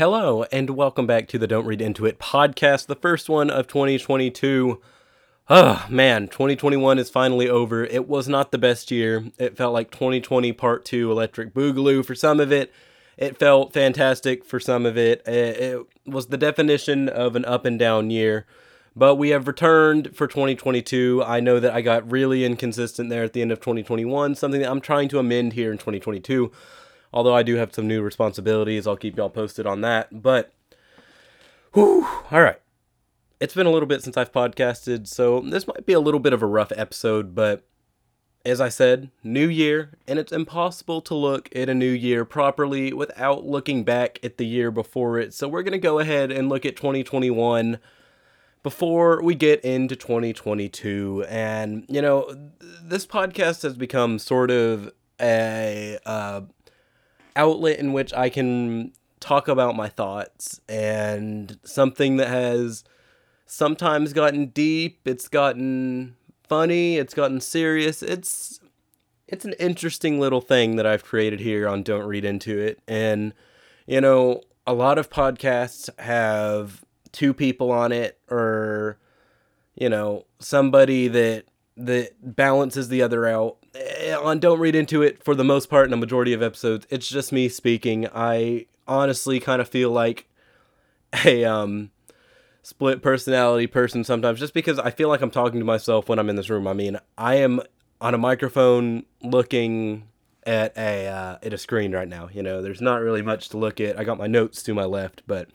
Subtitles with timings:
[0.00, 3.66] Hello, and welcome back to the Don't Read Into It podcast, the first one of
[3.66, 4.80] 2022.
[4.80, 4.82] Oh
[5.50, 7.84] ah, man, 2021 is finally over.
[7.84, 9.26] It was not the best year.
[9.36, 12.72] It felt like 2020 Part 2 Electric Boogaloo for some of it.
[13.18, 15.20] It felt fantastic for some of it.
[15.26, 18.46] Eh, it was the definition of an up and down year.
[18.96, 21.22] But we have returned for 2022.
[21.26, 24.70] I know that I got really inconsistent there at the end of 2021, something that
[24.70, 26.50] I'm trying to amend here in 2022.
[27.12, 30.22] Although I do have some new responsibilities, I'll keep y'all posted on that.
[30.22, 30.52] But,
[31.72, 32.60] whew, all right.
[33.40, 36.34] It's been a little bit since I've podcasted, so this might be a little bit
[36.34, 37.66] of a rough episode, but
[38.44, 42.92] as I said, new year, and it's impossible to look at a new year properly
[42.92, 45.34] without looking back at the year before it.
[45.34, 47.78] So we're going to go ahead and look at 2021
[48.62, 51.26] before we get into 2022.
[51.28, 52.34] And, you know,
[52.82, 56.42] this podcast has become sort of a uh,
[57.36, 62.84] outlet in which I can talk about my thoughts and something that has
[63.46, 66.16] sometimes gotten deep, it's gotten
[66.48, 68.02] funny, it's gotten serious.
[68.02, 68.60] It's
[69.28, 72.80] it's an interesting little thing that I've created here on Don't Read Into It.
[72.88, 73.34] And
[73.86, 78.98] you know, a lot of podcasts have two people on it or
[79.74, 83.56] you know, somebody that that balances the other out.
[83.74, 86.86] Eh, on Don't Read Into It, for the most part, in a majority of episodes,
[86.90, 88.08] it's just me speaking.
[88.12, 90.28] I honestly kind of feel like
[91.24, 91.90] a um
[92.62, 96.28] split personality person sometimes just because I feel like I'm talking to myself when I'm
[96.28, 96.66] in this room.
[96.66, 97.60] I mean, I am
[98.00, 100.08] on a microphone looking
[100.44, 102.28] at a uh, at a screen right now.
[102.32, 103.98] You know, there's not really much to look at.
[103.98, 105.48] I got my notes to my left, but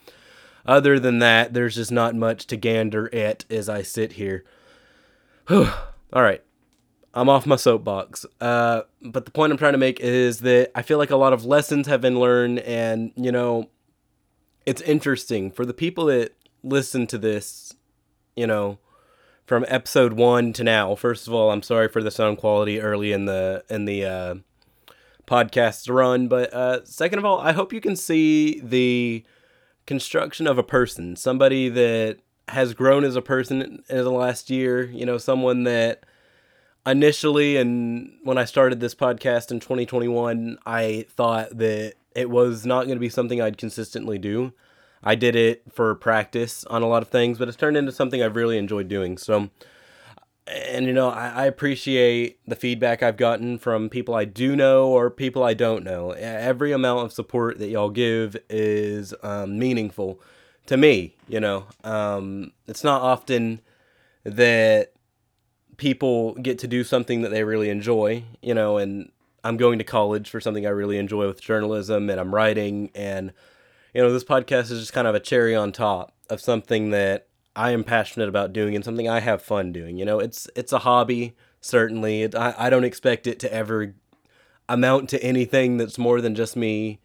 [0.65, 4.43] other than that, there's just not much to gander at as I sit here.
[5.49, 5.65] All
[6.13, 6.44] right.
[7.15, 8.25] I'm off my soapbox.
[8.41, 11.31] Uh, but the point I'm trying to make is that I feel like a lot
[11.31, 13.69] of lessons have been learned, and you know,
[14.65, 17.73] it's interesting for the people that listen to this,
[18.35, 18.79] you know,
[19.45, 20.93] from episode one to now.
[20.95, 24.35] First of all, I'm sorry for the sound quality early in the in the uh,
[25.25, 29.23] podcast run, but uh, second of all, I hope you can see the
[29.87, 32.17] construction of a person, somebody that
[32.49, 34.83] has grown as a person in the last year.
[34.83, 36.03] You know, someone that
[36.85, 42.85] initially and when I started this podcast in 2021, I thought that it was not
[42.85, 44.53] going to be something I'd consistently do.
[45.03, 48.23] I did it for practice on a lot of things, but it's turned into something
[48.23, 49.17] I've really enjoyed doing.
[49.17, 49.49] So,
[50.47, 54.87] and you know, I, I, appreciate the feedback I've gotten from people I do know
[54.87, 56.11] or people I don't know.
[56.11, 60.19] Every amount of support that y'all give is um, meaningful
[60.67, 61.15] to me.
[61.27, 63.61] You know, um, it's not often
[64.23, 64.94] that
[65.77, 68.23] people get to do something that they really enjoy.
[68.41, 69.11] You know, and
[69.43, 73.33] I'm going to college for something I really enjoy with journalism, and I'm writing and
[73.95, 77.27] you know, this podcast is just kind of a cherry on top of something that
[77.55, 79.97] I am passionate about doing and something I have fun doing.
[79.97, 82.23] You know, it's it's a hobby certainly.
[82.23, 83.95] It, I I don't expect it to ever
[84.67, 86.99] amount to anything that's more than just me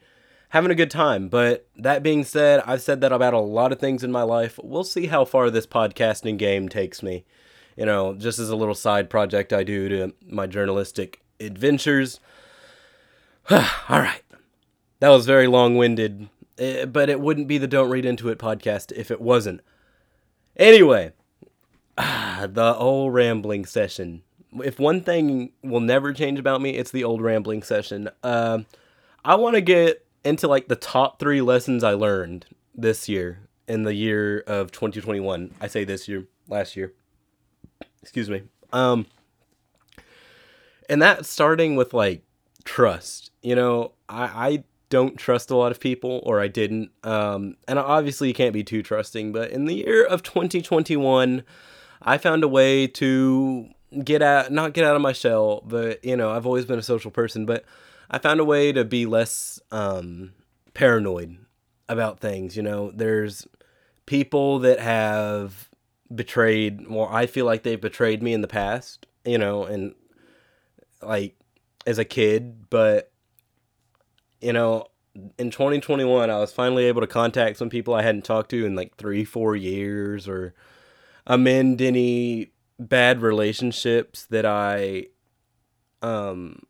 [0.48, 1.28] having a good time.
[1.28, 4.58] But that being said, I've said that about a lot of things in my life.
[4.60, 7.24] We'll see how far this podcasting game takes me.
[7.76, 12.20] You know, just as a little side project I do to my journalistic adventures.
[13.50, 14.22] All right.
[15.00, 16.28] That was very long winded
[16.60, 19.62] Eh, but it wouldn't be the Don't Read Into It podcast if it wasn't.
[20.56, 21.12] Anyway,
[21.96, 24.22] the old rambling session.
[24.62, 28.10] If one thing will never change about me, it's the old rambling session.
[28.22, 28.60] Uh,
[29.24, 32.44] I want to get into like the top three lessons I learned
[32.74, 35.54] this year in the year of 2021.
[35.60, 36.92] I say this year, last year.
[38.02, 38.42] Excuse me.
[38.72, 39.06] Um,
[40.88, 42.22] and that starting with like
[42.64, 43.30] trust.
[43.42, 46.90] You know, I, I don't trust a lot of people, or I didn't.
[47.04, 49.32] Um, and obviously, you can't be too trusting.
[49.32, 51.44] But in the year of 2021,
[52.02, 53.68] I found a way to
[54.04, 56.82] get out, not get out of my shell, but you know, I've always been a
[56.82, 57.64] social person, but
[58.10, 60.32] I found a way to be less um,
[60.74, 61.38] paranoid
[61.88, 62.56] about things.
[62.56, 63.46] You know, there's
[64.06, 65.69] people that have
[66.14, 69.94] betrayed, well, I feel like they've betrayed me in the past, you know, and
[71.02, 71.36] like
[71.86, 73.10] as a kid, but
[74.40, 74.86] you know,
[75.38, 78.74] in 2021, I was finally able to contact some people I hadn't talked to in
[78.74, 80.54] like three, four years or
[81.26, 85.06] amend any bad relationships that I
[86.02, 86.62] um,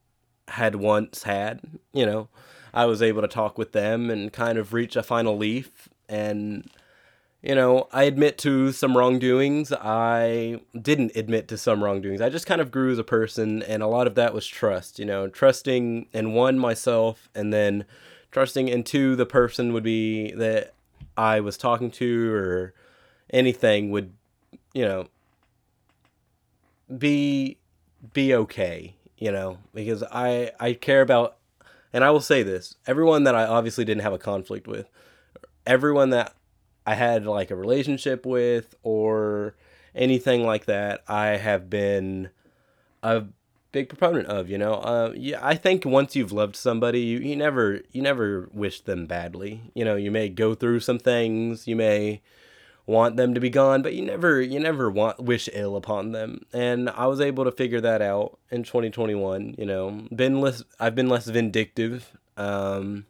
[0.49, 1.61] had once had.
[1.93, 2.29] You know,
[2.75, 5.89] I was able to talk with them and kind of reach a final leaf.
[6.09, 6.69] And,
[7.43, 9.73] you know, I admit to some wrongdoings.
[9.73, 12.21] I didn't admit to some wrongdoings.
[12.21, 13.63] I just kind of grew as a person.
[13.63, 17.87] And a lot of that was trust, you know, trusting in one, myself, and then
[18.31, 20.75] trusting, and two, the person would be that
[21.17, 22.75] I was talking to or
[23.31, 24.13] anything would,
[24.75, 25.09] you know,
[26.99, 27.57] be
[28.13, 31.37] be okay, you know, because I I care about
[31.93, 34.89] and I will say this, everyone that I obviously didn't have a conflict with,
[35.67, 36.35] everyone that
[36.87, 39.55] I had like a relationship with or
[39.95, 42.31] anything like that, I have been
[43.03, 43.25] a
[43.73, 44.75] big proponent of, you know.
[44.75, 49.07] Uh, yeah, I think once you've loved somebody, you, you never you never wish them
[49.07, 49.63] badly.
[49.75, 52.21] You know, you may go through some things, you may
[52.87, 56.45] want them to be gone, but you never you never want wish ill upon them.
[56.53, 59.55] And I was able to figure that out in 2021.
[59.59, 62.17] You know, been less I've been less vindictive.
[62.37, 63.07] Um,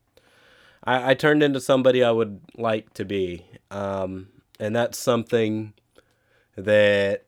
[0.84, 4.28] I, I turned into somebody I would like to be, um,
[4.58, 5.72] and that's something
[6.56, 7.24] that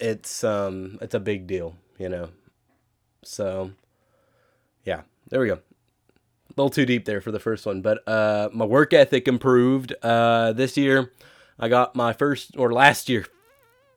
[0.00, 1.76] it's um it's a big deal.
[1.98, 2.28] You know,
[3.22, 3.72] so
[4.84, 5.54] yeah, there we go.
[5.54, 9.94] A little too deep there for the first one, but uh, my work ethic improved
[10.02, 11.12] uh, this year.
[11.58, 13.26] I got my first or last year.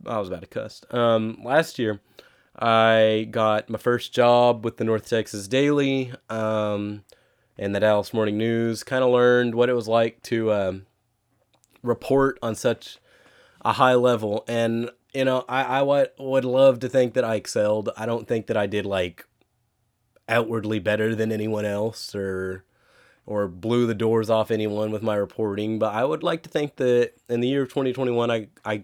[0.06, 0.82] I was about to cuss.
[0.90, 2.02] Um, last year,
[2.58, 7.04] I got my first job with the North Texas Daily um,
[7.58, 8.84] and the Dallas Morning News.
[8.84, 10.86] Kind of learned what it was like to um,
[11.84, 12.98] report on such
[13.64, 17.36] a high level, and you know, I I would would love to think that I
[17.36, 17.90] excelled.
[17.98, 19.26] I don't think that I did like
[20.28, 22.64] outwardly better than anyone else or
[23.26, 26.78] or blew the doors off anyone with my reporting, but I would like to think
[26.78, 28.84] that in the year of 2021, I, I,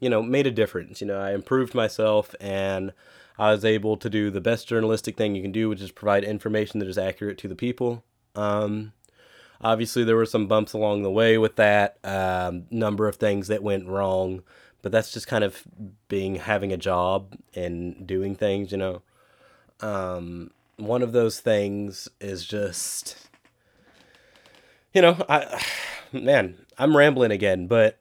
[0.00, 1.00] you know, made a difference.
[1.00, 2.92] You know, I improved myself and
[3.38, 6.24] I was able to do the best journalistic thing you can do, which is provide
[6.24, 8.02] information that is accurate to the people.
[8.34, 8.92] Um,
[9.60, 13.62] obviously, there were some bumps along the way with that, um, number of things that
[13.62, 14.42] went wrong,
[14.82, 15.62] but that's just kind of
[16.08, 19.02] being having a job and doing things, you know.
[19.80, 23.28] Um, one of those things is just
[24.92, 25.62] you know, I
[26.12, 27.98] man, I'm rambling again, but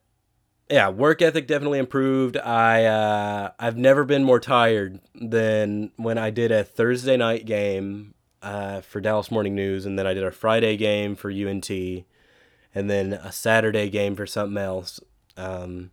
[0.69, 2.37] yeah, work ethic definitely improved.
[2.37, 8.13] I uh, I've never been more tired than when I did a Thursday night game
[8.41, 12.89] uh, for Dallas Morning News, and then I did a Friday game for UNT, and
[12.89, 14.99] then a Saturday game for something else.
[15.37, 15.91] Um,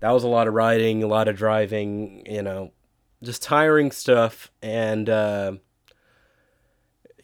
[0.00, 2.72] that was a lot of riding, a lot of driving, you know,
[3.22, 5.52] just tiring stuff, and uh,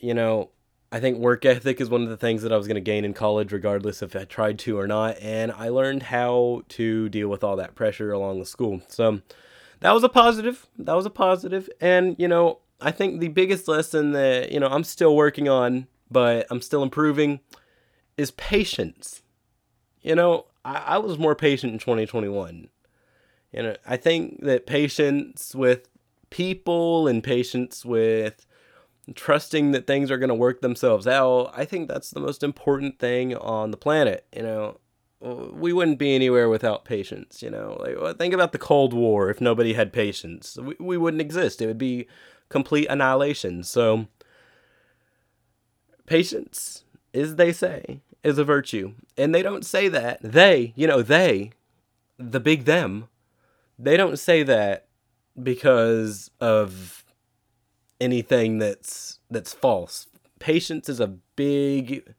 [0.00, 0.50] you know,
[0.92, 3.04] I think work ethic is one of the things that I was going to gain
[3.04, 5.16] in college, regardless if I tried to or not.
[5.20, 8.82] And I learned how to deal with all that pressure along the school.
[8.88, 9.20] So
[9.80, 10.66] that was a positive.
[10.78, 11.70] That was a positive.
[11.80, 15.86] And, you know, I think the biggest lesson that, you know, I'm still working on,
[16.10, 17.40] but I'm still improving
[18.16, 19.22] is patience.
[20.02, 22.68] You know, I, I was more patient in 2021.
[23.52, 25.88] You know, I think that patience with
[26.30, 28.46] people and patience with
[29.14, 32.98] trusting that things are going to work themselves out, I think that's the most important
[32.98, 34.26] thing on the planet.
[34.34, 34.78] You know,
[35.20, 37.42] we wouldn't be anywhere without patience.
[37.42, 39.30] You know, like think about the Cold War.
[39.30, 41.60] If nobody had patience, we, we wouldn't exist.
[41.60, 42.06] It would be
[42.50, 43.62] complete annihilation.
[43.64, 44.06] So,
[46.06, 51.00] patience is they say is a virtue, and they don't say that they, you know,
[51.00, 51.52] they,
[52.18, 53.08] the big them,
[53.78, 54.88] they don't say that
[55.42, 57.04] because of
[58.00, 60.06] anything that's that's false.
[60.38, 62.14] Patience is a big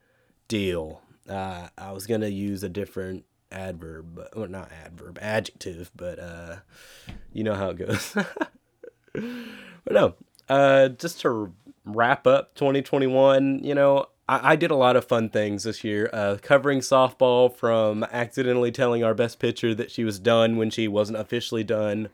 [0.48, 1.02] deal.
[1.30, 6.56] Uh, I was gonna use a different adverb, but or not adverb, adjective, but uh,
[7.34, 8.16] you know how it goes.
[9.84, 10.16] but no,
[10.50, 11.54] uh, just to
[11.86, 16.10] wrap up 2021, you know, I, I did a lot of fun things this year.
[16.14, 20.88] Uh, covering softball from accidentally telling our best pitcher that she was done when she
[20.88, 22.10] wasn't officially done,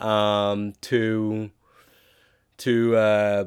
[0.00, 1.50] um, to
[2.58, 3.44] to uh,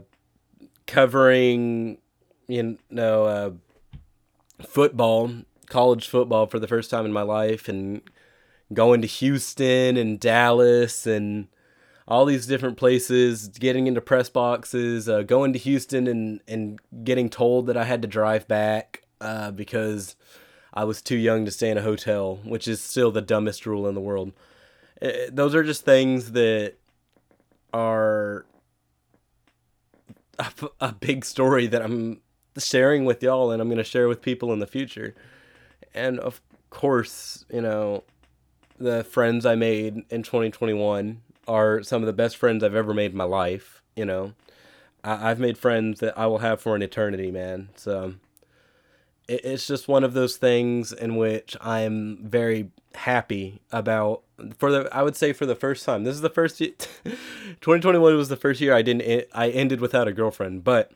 [0.87, 1.97] covering,
[2.47, 3.51] you know, uh,
[4.65, 5.31] football,
[5.67, 8.01] college football for the first time in my life, and
[8.73, 11.47] going to Houston and Dallas and
[12.07, 17.29] all these different places, getting into press boxes, uh, going to Houston and, and getting
[17.29, 20.15] told that I had to drive back uh, because
[20.73, 23.87] I was too young to stay in a hotel, which is still the dumbest rule
[23.87, 24.33] in the world.
[25.01, 26.75] Uh, those are just things that
[27.73, 28.45] are
[30.37, 30.45] a,
[30.79, 32.21] a big story that I'm
[32.57, 35.15] sharing with y'all and I'm going to share with people in the future.
[35.93, 38.03] And of course, you know,
[38.77, 43.11] the friends I made in 2021 are some of the best friends I've ever made
[43.11, 44.33] in my life, you know.
[45.03, 47.69] I, have made friends that I will have for an eternity, man.
[47.75, 48.15] So
[49.27, 54.21] it, it's just one of those things in which I'm very happy about
[54.57, 56.03] for the I would say for the first time.
[56.03, 56.57] This is the first
[57.03, 60.91] 2021 was the first year I didn't I ended without a girlfriend, but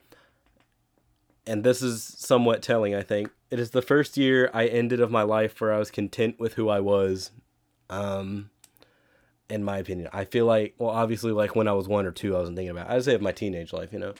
[1.46, 3.30] and this is somewhat telling, I think.
[3.50, 6.54] It is the first year I ended of my life where I was content with
[6.54, 7.32] who I was.
[7.88, 8.50] Um,
[9.50, 12.34] in my opinion, I feel like, well, obviously, like when I was one or two,
[12.36, 12.88] I wasn't thinking about.
[12.90, 14.14] I'd say of my teenage life, you know.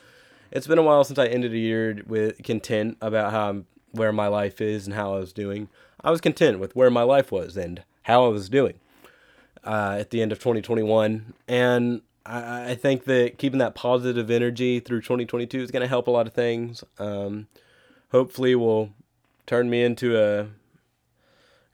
[0.51, 4.13] It's been a while since I ended a year with content about how I'm, where
[4.13, 5.69] my life is and how I was doing.
[6.03, 8.75] I was content with where my life was and how I was doing
[9.65, 14.81] uh, at the end of 2021, and I, I think that keeping that positive energy
[14.81, 16.83] through 2022 is going to help a lot of things.
[16.99, 17.47] Um,
[18.11, 18.91] hopefully, will
[19.47, 20.49] turn me into a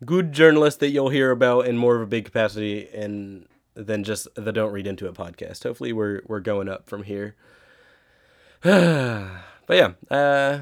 [0.05, 4.27] good journalist that you'll hear about in more of a big capacity and than just
[4.35, 5.63] the Don't Read Into It podcast.
[5.63, 7.35] Hopefully, we're we're going up from here.
[8.63, 10.61] but yeah, uh,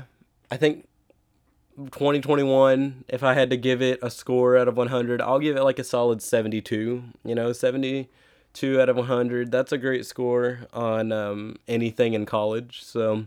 [0.51, 0.87] I think
[1.77, 3.05] 2021.
[3.09, 5.79] If I had to give it a score out of 100, I'll give it like
[5.79, 7.03] a solid 72.
[7.25, 9.51] You know, 72 out of 100.
[9.51, 12.83] That's a great score on um, anything in college.
[12.83, 13.27] So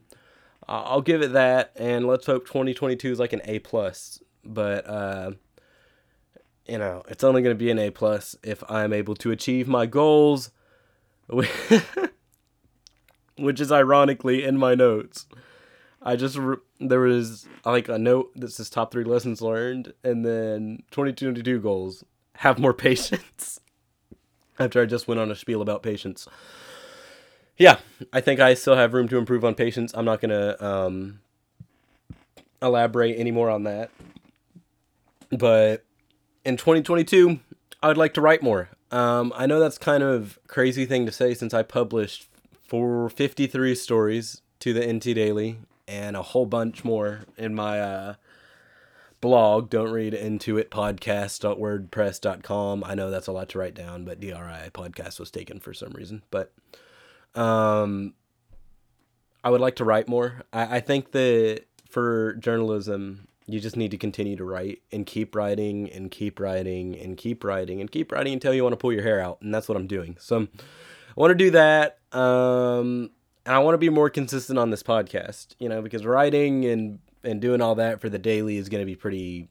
[0.67, 4.21] I'll give it that, and let's hope 2022 is like an A plus.
[4.43, 5.31] But uh,
[6.67, 9.67] you know, it's only going to be an A plus if I'm able to achieve
[9.67, 10.51] my goals,
[11.27, 11.49] which
[13.59, 15.25] is ironically in my notes.
[16.01, 20.25] I just re- there was like a note that says top three lessons learned, and
[20.25, 22.03] then 2022 goals.
[22.35, 23.59] Have more patience
[24.59, 26.27] after I just went on a spiel about patience.
[27.57, 27.79] Yeah,
[28.13, 29.91] I think I still have room to improve on patience.
[29.95, 31.19] I'm not going to um,
[32.61, 33.89] elaborate any more on that.
[35.31, 35.83] But
[36.47, 37.41] in 2022,
[37.83, 38.69] I would like to write more.
[38.89, 42.29] Um, I know that's kind of crazy thing to say since I published
[42.63, 45.57] for 53 stories to the NT Daily
[45.89, 48.13] and a whole bunch more in my uh,
[49.19, 52.83] blog, don't read into it podcast.wordpress.com.
[52.85, 55.91] I know that's a lot to write down, but DRI podcast was taken for some
[55.91, 56.23] reason.
[56.31, 56.53] But
[57.35, 58.13] um,
[59.43, 60.43] I would like to write more.
[60.53, 65.33] I, I think that for journalism, you just need to continue to write and keep
[65.33, 68.91] writing and keep writing and keep writing and keep writing until you want to pull
[68.91, 69.41] your hair out.
[69.41, 70.17] And that's what I'm doing.
[70.19, 71.99] So I want to do that.
[72.11, 73.09] Um,
[73.45, 76.99] and I want to be more consistent on this podcast, you know, because writing and
[77.23, 79.47] and doing all that for the daily is going to be pretty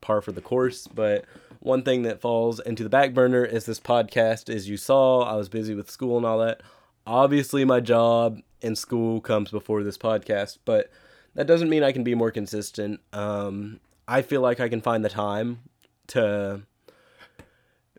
[0.00, 0.86] par for the course.
[0.86, 1.24] But
[1.58, 4.52] one thing that falls into the back burner is this podcast.
[4.52, 6.62] As you saw, I was busy with school and all that.
[7.06, 10.90] Obviously, my job and school comes before this podcast, but
[11.34, 13.00] that doesn't mean I can be more consistent.
[13.12, 15.60] Um, I feel like I can find the time
[16.08, 16.62] to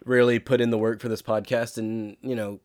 [0.05, 2.59] really put in the work for this podcast and, you know,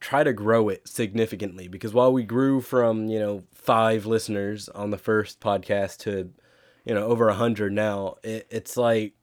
[0.00, 4.90] try to grow it significantly because while we grew from you know five listeners on
[4.90, 6.30] the first podcast to
[6.84, 9.14] you know over a hundred now it, it's like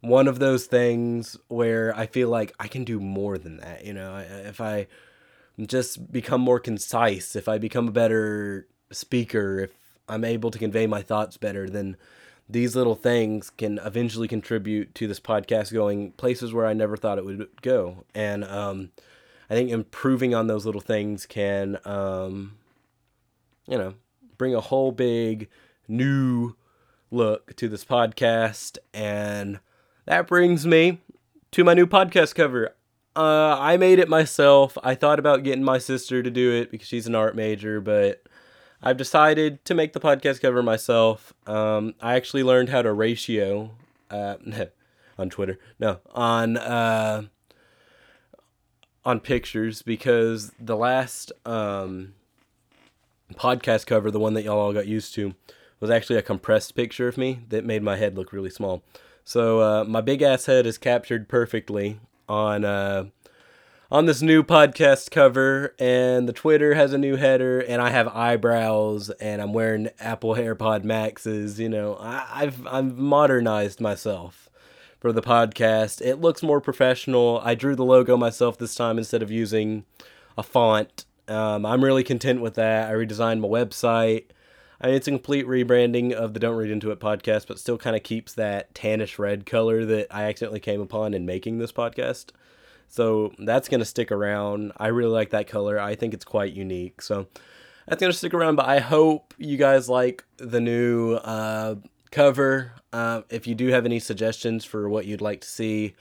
[0.00, 3.92] one of those things where i feel like i can do more than that you
[3.92, 4.86] know if i
[5.66, 9.70] just become more concise if i become a better speaker if
[10.08, 11.96] i'm able to convey my thoughts better then
[12.48, 17.18] these little things can eventually contribute to this podcast going places where i never thought
[17.18, 18.90] it would go and um
[19.52, 22.56] I think improving on those little things can, um,
[23.66, 23.92] you know,
[24.38, 25.50] bring a whole big
[25.86, 26.54] new
[27.10, 28.78] look to this podcast.
[28.94, 29.60] And
[30.06, 31.02] that brings me
[31.50, 32.74] to my new podcast cover.
[33.14, 34.78] Uh, I made it myself.
[34.82, 38.21] I thought about getting my sister to do it because she's an art major, but
[38.82, 41.32] I've decided to make the podcast cover myself.
[41.46, 43.70] Um, I actually learned how to ratio
[44.10, 44.36] uh,
[45.18, 45.58] on Twitter.
[45.78, 47.22] No, on uh,
[49.04, 52.14] on pictures because the last um,
[53.34, 55.34] podcast cover, the one that y'all all got used to,
[55.80, 58.82] was actually a compressed picture of me that made my head look really small.
[59.24, 63.06] So uh, my big ass head is captured perfectly on uh,
[63.92, 68.08] on this new podcast cover, and the Twitter has a new header, and I have
[68.08, 71.60] eyebrows, and I'm wearing Apple AirPod Maxes.
[71.60, 74.48] You know, I, I've I've modernized myself
[74.98, 76.00] for the podcast.
[76.00, 77.42] It looks more professional.
[77.44, 79.84] I drew the logo myself this time instead of using
[80.38, 81.04] a font.
[81.28, 82.88] Um, I'm really content with that.
[82.88, 84.24] I redesigned my website.
[84.80, 87.76] I mean, it's a complete rebranding of the Don't Read Into It podcast, but still
[87.76, 91.72] kind of keeps that tannish red color that I accidentally came upon in making this
[91.72, 92.30] podcast.
[92.88, 94.72] So that's going to stick around.
[94.76, 95.80] I really like that color.
[95.80, 97.02] I think it's quite unique.
[97.02, 97.26] So
[97.86, 101.76] that's going to stick around, but I hope you guys like the new uh,
[102.10, 102.72] cover.
[102.92, 105.94] Uh, if you do have any suggestions for what you'd like to see,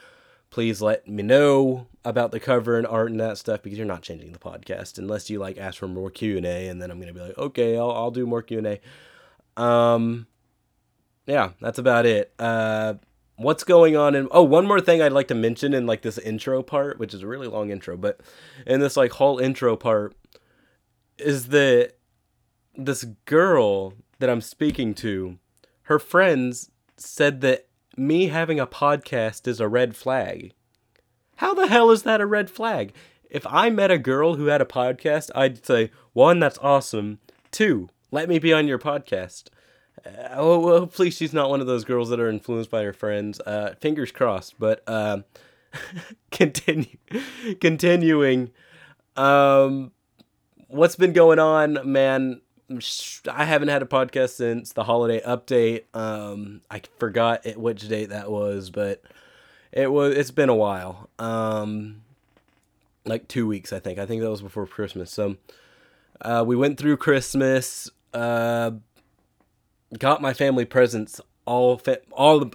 [0.49, 4.01] please let me know about the cover and art and that stuff because you're not
[4.01, 7.21] changing the podcast unless you like ask for more Q and then I'm gonna be
[7.21, 9.61] like, okay, I'll I'll do more Q and A.
[9.61, 10.27] Um,
[11.25, 12.33] yeah, that's about it.
[12.37, 12.95] Uh,
[13.41, 14.15] what's going on?
[14.15, 17.13] And oh, one more thing I'd like to mention in like this intro part, which
[17.13, 18.19] is a really long intro, but
[18.65, 20.15] in this like whole intro part,
[21.17, 21.93] is that
[22.75, 25.37] this girl that I'm speaking to,
[25.83, 27.67] her friends said that
[27.97, 30.53] me having a podcast is a red flag.
[31.37, 32.93] How the hell is that a red flag?
[33.29, 37.19] If I met a girl who had a podcast, I'd say, one, that's awesome.
[37.49, 39.45] Two, let me be on your podcast.
[40.05, 43.39] Uh, well, hopefully she's not one of those girls that are influenced by her friends.
[43.41, 44.59] Uh, fingers crossed.
[44.59, 45.19] But uh,
[46.31, 46.97] continue,
[47.59, 48.51] continuing.
[49.15, 49.91] Um,
[50.67, 52.41] what's been going on, man?
[53.29, 55.83] I haven't had a podcast since the holiday update.
[55.93, 59.03] Um, I forgot it, which date that was, but
[59.71, 60.15] it was.
[60.15, 61.09] It's been a while.
[61.19, 62.01] Um,
[63.05, 63.99] like two weeks, I think.
[63.99, 65.11] I think that was before Christmas.
[65.11, 65.35] So,
[66.21, 67.89] uh, we went through Christmas.
[68.13, 68.71] Uh,
[69.97, 72.51] got my family presents all fa- all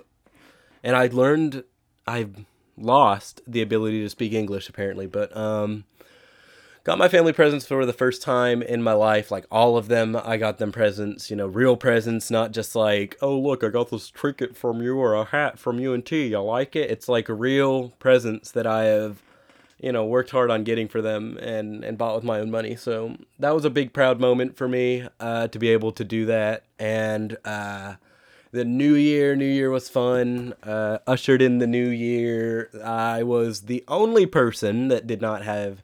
[0.83, 1.65] and I learned
[2.07, 2.29] I
[2.77, 5.85] lost the ability to speak English apparently, but um
[6.85, 10.17] got my family presents for the first time in my life like all of them.
[10.17, 13.91] I got them presents you know real presents not just like oh look i got
[13.91, 16.91] this trinket from you or a hat from unt you like it?
[16.91, 19.23] It's like a real presents that i have
[19.79, 22.77] you know worked hard on getting for them and and bought with my own money
[22.77, 26.27] so that was a big proud moment for me uh, to be able to do
[26.27, 27.95] that and uh,
[28.53, 33.63] the new year new year was fun uh, ushered in the new year i was
[33.63, 35.83] the only person that did not have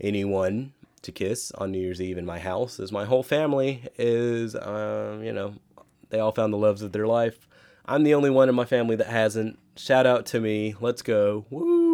[0.00, 0.72] anyone
[1.06, 5.22] to kiss on New Year's Eve in my house, as my whole family is, um,
[5.24, 5.54] you know,
[6.10, 7.48] they all found the loves of their life.
[7.86, 9.58] I'm the only one in my family that hasn't.
[9.76, 10.74] Shout out to me.
[10.80, 11.46] Let's go.
[11.50, 11.85] Woo!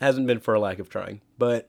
[0.00, 1.20] Hasn't been for a lack of trying.
[1.38, 1.68] But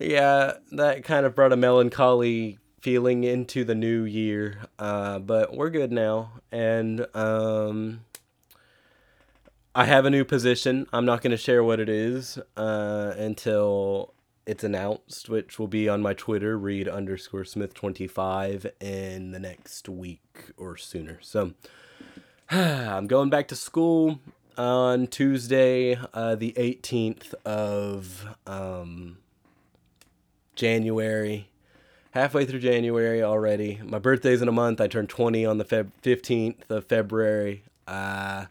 [0.00, 4.60] yeah, that kind of brought a melancholy feeling into the new year.
[4.78, 6.32] Uh, but we're good now.
[6.52, 8.00] And um,
[9.74, 10.86] I have a new position.
[10.92, 14.14] I'm not going to share what it is uh, until
[14.46, 20.52] it's announced, which will be on my Twitter, Reed underscore Smith25, in the next week
[20.56, 21.18] or sooner.
[21.20, 21.54] So
[22.50, 24.20] I'm going back to school
[24.58, 29.18] on Tuesday, uh, the 18th of um,
[30.54, 31.48] January.
[32.12, 33.80] Halfway through January already.
[33.84, 34.80] My birthday's in a month.
[34.80, 37.62] I turned 20 on the Feb- 15th of February.
[37.86, 38.46] Uh,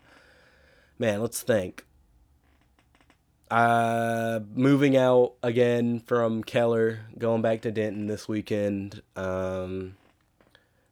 [0.99, 1.85] man, let's think
[3.51, 9.01] uh, moving out again from Keller, going back to Denton this weekend.
[9.15, 9.95] Um,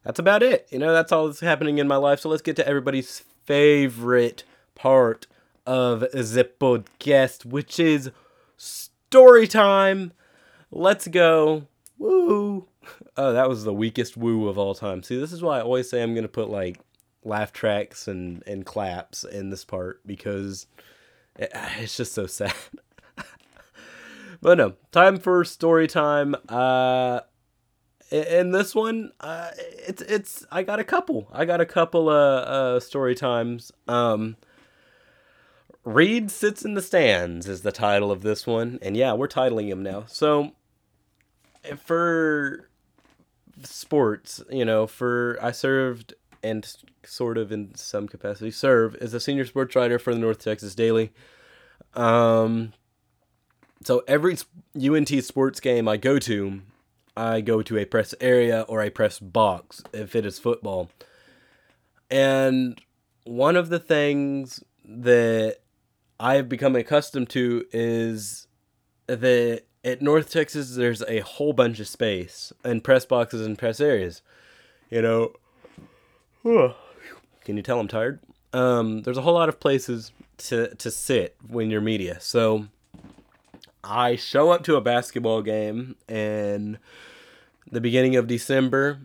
[0.04, 0.68] that's about it.
[0.70, 2.20] You know, that's all that's happening in my life.
[2.20, 5.26] So let's get to everybody's favorite part
[5.66, 8.10] of the podcast, which is
[8.56, 10.12] story time.
[10.70, 11.66] Let's go.
[11.98, 12.66] Woo.
[13.16, 15.02] Oh, that was the weakest woo of all time.
[15.02, 16.78] See, this is why I always say I'm going to put like
[17.24, 20.66] laugh tracks and, and claps in this part because
[21.36, 22.54] it's just so sad.
[24.42, 26.34] but no, time for story time.
[26.48, 27.20] Uh,
[28.10, 31.26] in this one, uh, it's it's I got a couple.
[31.32, 33.72] I got a couple of uh, story times.
[33.88, 34.36] Um,
[35.84, 39.68] Reed sits in the stands is the title of this one, and yeah, we're titling
[39.68, 40.04] him now.
[40.06, 40.52] So
[41.76, 42.68] for
[43.62, 46.70] sports, you know, for I served and
[47.04, 50.74] sort of in some capacity serve as a senior sports writer for the North Texas
[50.74, 51.12] Daily.
[51.94, 52.72] Um,
[53.82, 54.36] so every
[54.74, 56.62] UNT sports game I go to,
[57.16, 60.90] I go to a press area or a press box if it is football.
[62.10, 62.80] And
[63.24, 65.58] one of the things that
[66.18, 68.46] I've become accustomed to is
[69.06, 73.80] that at North Texas there's a whole bunch of space and press boxes and press
[73.80, 74.22] areas.
[74.90, 75.32] You know,
[77.44, 78.20] can you tell I'm tired?
[78.52, 82.18] Um, there's a whole lot of places to to sit when you're media.
[82.20, 82.66] So
[83.82, 86.78] I show up to a basketball game in
[87.70, 89.00] the beginning of December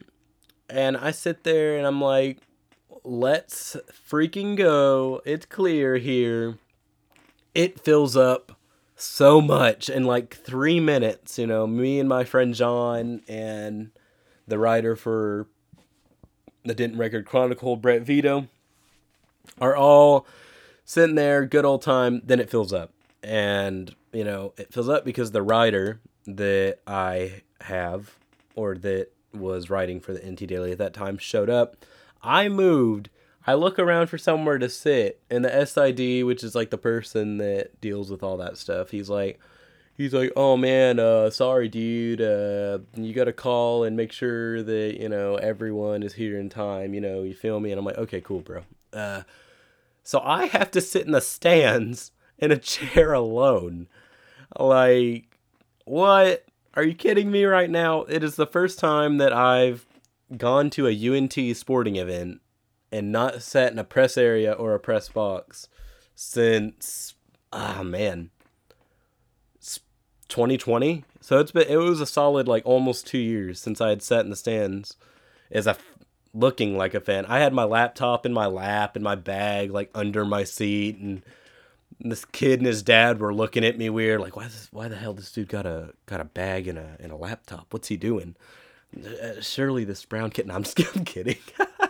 [0.69, 2.37] and I sit there and I'm like
[3.03, 3.75] let's
[4.09, 5.21] freaking go.
[5.25, 6.57] It's clear here.
[7.55, 8.53] It fills up
[8.95, 13.91] so much in like 3 minutes, you know, me and my friend John and
[14.47, 15.47] the writer for
[16.63, 18.47] the Denton Record Chronicle, Brett Vito,
[19.59, 20.27] are all
[20.83, 22.21] sitting there, good old time.
[22.25, 22.91] Then it fills up,
[23.23, 28.17] and you know it fills up because the writer that I have
[28.55, 31.85] or that was writing for the NT Daily at that time showed up.
[32.21, 33.09] I moved.
[33.47, 37.37] I look around for somewhere to sit, and the SID, which is like the person
[37.37, 39.39] that deals with all that stuff, he's like,
[39.99, 42.21] he's like, "Oh man, uh, sorry, dude.
[42.21, 46.49] Uh, you got to call and make sure that you know everyone is here in
[46.49, 46.93] time.
[46.95, 49.23] You know, you feel me?" And I'm like, "Okay, cool, bro." Uh,
[50.03, 53.87] so I have to sit in the stands in a chair alone.
[54.57, 55.37] Like,
[55.85, 56.45] what?
[56.75, 58.03] Are you kidding me right now?
[58.03, 59.85] It is the first time that I've
[60.37, 62.41] gone to a UNT sporting event
[62.91, 65.67] and not sat in a press area or a press box
[66.15, 67.15] since
[67.51, 68.31] ah man.
[70.27, 74.03] 2020 so it's been it was a solid like almost two years since i had
[74.03, 74.95] sat in the stands
[75.49, 75.75] as a
[76.33, 77.25] looking like a fan.
[77.25, 81.23] I had my laptop in my lap and my bag like under my seat and
[81.99, 84.95] this kid and his dad were looking at me weird like why this, why the
[84.95, 87.67] hell this dude got a got a bag and a and a laptop?
[87.71, 88.35] What's he doing?
[88.97, 91.37] Uh, surely this brown no, i'm I'm kidding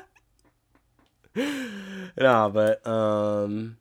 [2.17, 3.77] no but um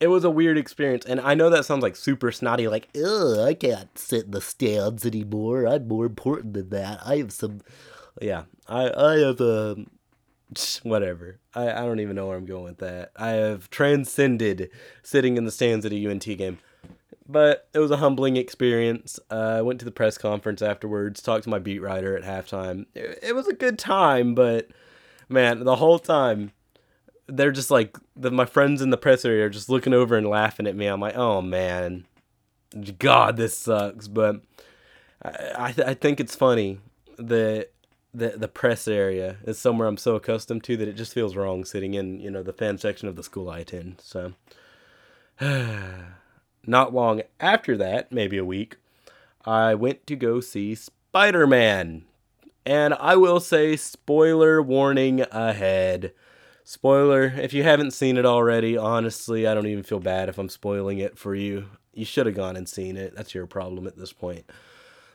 [0.00, 3.38] it was a weird experience, and I know that sounds like super snotty, like, ugh,
[3.38, 5.66] I can't sit in the stands anymore.
[5.66, 7.00] I'm more important than that.
[7.06, 7.62] I have some,
[8.20, 9.86] yeah, I I have a, um,
[10.82, 11.38] whatever.
[11.54, 13.12] I I don't even know where I'm going with that.
[13.16, 14.70] I have transcended
[15.02, 16.58] sitting in the stands at a UNT game.
[17.26, 19.18] But it was a humbling experience.
[19.30, 22.84] Uh, I went to the press conference afterwards, talked to my beat writer at halftime.
[22.94, 24.68] It, it was a good time, but
[25.28, 26.52] man, the whole time
[27.26, 30.28] they're just like the, my friends in the press area are just looking over and
[30.28, 30.86] laughing at me.
[30.86, 32.06] I'm like, oh man,
[32.98, 34.08] God, this sucks.
[34.08, 34.42] But
[35.22, 36.80] I I, th- I think it's funny
[37.18, 37.70] that
[38.12, 41.64] the the press area is somewhere I'm so accustomed to that it just feels wrong
[41.64, 44.00] sitting in you know the fan section of the school I attend.
[44.02, 44.34] So
[46.66, 48.76] not long after that, maybe a week,
[49.44, 52.04] I went to go see Spider Man.
[52.66, 56.12] And I will say, spoiler warning ahead.
[56.64, 60.48] Spoiler, if you haven't seen it already, honestly, I don't even feel bad if I'm
[60.48, 61.66] spoiling it for you.
[61.92, 63.14] You should have gone and seen it.
[63.14, 64.50] That's your problem at this point.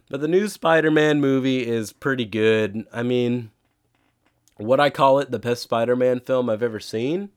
[0.09, 2.85] But the new Spider Man movie is pretty good.
[2.93, 3.49] I mean,
[4.59, 7.29] would I call it the best Spider Man film I've ever seen?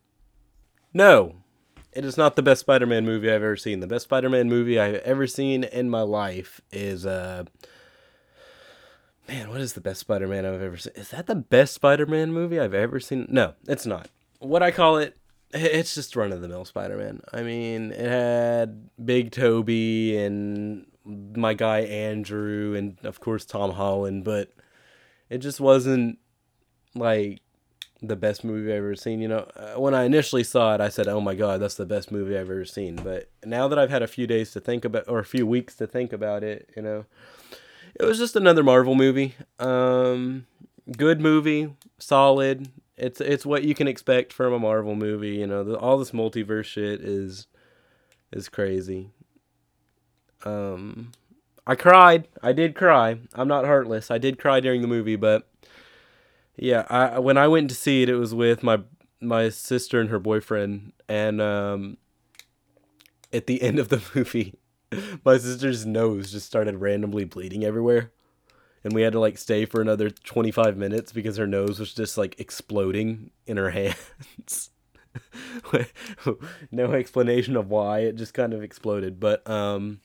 [0.92, 1.36] No,
[1.92, 3.80] it is not the best Spider Man movie I've ever seen.
[3.80, 7.44] The best Spider Man movie I've ever seen in my life is uh,
[9.28, 10.92] Man, what is the best Spider Man I've ever seen?
[10.96, 13.26] Is that the best Spider Man movie I've ever seen?
[13.30, 14.08] No, it's not.
[14.40, 15.16] What I call it,
[15.52, 17.20] it's just run of the mill Spider Man.
[17.32, 24.24] I mean, it had Big Tobey and my guy Andrew and, of course, Tom Holland,
[24.24, 24.50] but
[25.30, 26.18] it just wasn't
[26.94, 27.40] like
[28.02, 29.20] the best movie I've ever seen.
[29.20, 31.86] You know, uh, when I initially saw it, I said, "Oh my god, that's the
[31.86, 34.84] best movie I've ever seen." But now that I've had a few days to think
[34.84, 37.06] about, or a few weeks to think about it, you know,
[37.94, 39.34] it was just another Marvel movie.
[39.58, 40.46] Um,
[40.96, 42.68] good movie, solid.
[42.96, 45.36] It's it's what you can expect from a Marvel movie.
[45.36, 47.46] You know, the, all this multiverse shit is
[48.32, 49.10] is crazy.
[50.44, 51.12] Um,
[51.66, 52.28] I cried.
[52.42, 53.18] I did cry.
[53.34, 54.10] I'm not heartless.
[54.10, 55.48] I did cry during the movie, but
[56.56, 58.80] yeah, I when I went to see it, it was with my
[59.20, 61.96] my sister and her boyfriend, and um,
[63.32, 64.54] at the end of the movie,
[65.24, 68.12] my sister's nose just started randomly bleeding everywhere.
[68.84, 72.18] And we had to like stay for another 25 minutes because her nose was just
[72.18, 74.70] like exploding in her hands.
[76.72, 79.20] no explanation of why, it just kind of exploded.
[79.20, 80.00] But um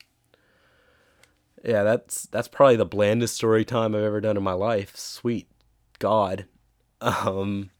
[1.64, 4.96] yeah, that's that's probably the blandest story time I've ever done in my life.
[4.96, 5.48] Sweet
[5.98, 6.46] God.
[7.00, 7.70] Um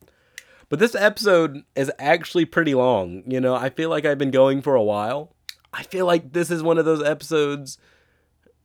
[0.69, 3.23] but this episode is actually pretty long.
[3.27, 5.35] You know, I feel like I've been going for a while
[5.79, 7.79] I feel like this is one of those episodes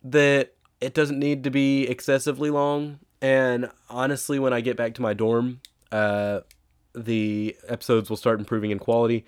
[0.04, 2.97] that it doesn't need to be excessively long.
[3.21, 6.39] And honestly, when I get back to my dorm, uh,
[6.95, 9.26] the episodes will start improving in quality.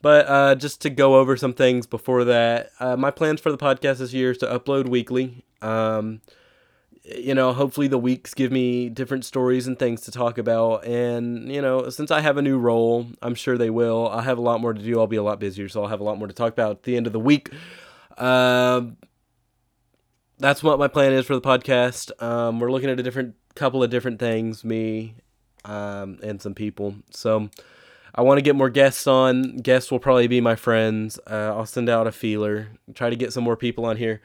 [0.00, 3.58] But uh, just to go over some things before that, uh, my plans for the
[3.58, 5.44] podcast this year is to upload weekly.
[5.60, 6.20] Um,
[7.04, 10.86] you know, hopefully the weeks give me different stories and things to talk about.
[10.86, 14.08] And, you know, since I have a new role, I'm sure they will.
[14.08, 14.98] I'll have a lot more to do.
[14.98, 16.82] I'll be a lot busier, so I'll have a lot more to talk about at
[16.84, 17.50] the end of the week.
[18.16, 18.96] Um,
[20.38, 22.10] that's what my plan is for the podcast.
[22.22, 25.14] Um, we're looking at a different couple of different things, me
[25.64, 26.96] um, and some people.
[27.10, 27.50] So
[28.14, 29.58] I want to get more guests on.
[29.58, 31.18] Guests will probably be my friends.
[31.26, 34.22] Uh, I'll send out a feeler, try to get some more people on here.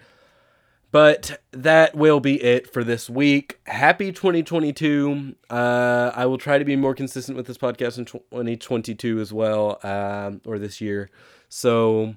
[0.91, 3.59] But that will be it for this week.
[3.65, 5.35] Happy 2022.
[5.49, 9.79] Uh, I will try to be more consistent with this podcast in 2022 as well,
[9.83, 11.11] um, or this year.
[11.47, 12.15] So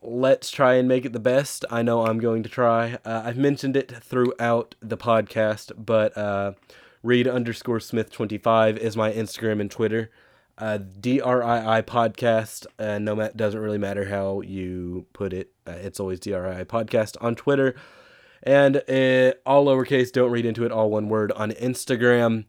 [0.00, 1.64] let's try and make it the best.
[1.70, 2.98] I know I'm going to try.
[3.04, 6.52] Uh, I've mentioned it throughout the podcast, but uh,
[7.02, 10.10] Reed underscore Smith 25 is my Instagram and Twitter
[10.58, 12.66] uh, DRII podcast.
[12.78, 15.50] Uh, no, ma- doesn't really matter how you put it.
[15.66, 17.74] Uh, it's always DRII podcast on Twitter,
[18.42, 20.12] and uh, all lowercase.
[20.12, 20.72] Don't read into it.
[20.72, 22.44] All one word on Instagram.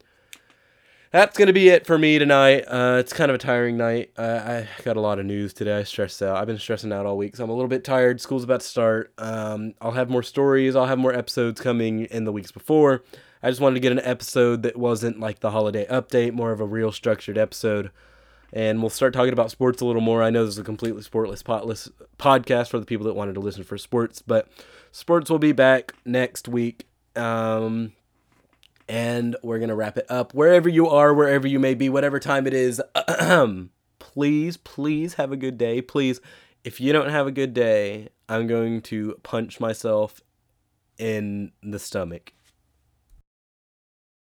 [1.11, 2.61] that's gonna be it for me tonight.
[2.67, 4.11] Uh, it's kind of a tiring night.
[4.17, 5.77] Uh, I got a lot of news today.
[5.77, 6.37] I stressed out.
[6.37, 8.19] I've been stressing out all week, so I'm a little bit tired.
[8.19, 9.13] School's about to start.
[9.19, 10.75] Um, I'll have more stories.
[10.75, 13.03] I'll have more episodes coming in the weeks before.
[13.43, 16.61] I just wanted to get an episode that wasn't like the holiday update, more of
[16.61, 17.91] a real structured episode.
[18.53, 20.23] And we'll start talking about sports a little more.
[20.23, 23.41] I know this is a completely sportless potless podcast for the people that wanted to
[23.41, 24.47] listen for sports, but
[24.93, 26.87] sports will be back next week.
[27.17, 27.91] Um,
[28.87, 30.33] and we're going to wrap it up.
[30.33, 32.81] Wherever you are, wherever you may be, whatever time it is,
[33.99, 35.81] please, please have a good day.
[35.81, 36.21] Please,
[36.63, 40.21] if you don't have a good day, I'm going to punch myself
[40.97, 42.31] in the stomach.